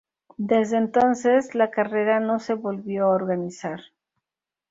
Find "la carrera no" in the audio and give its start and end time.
1.53-2.39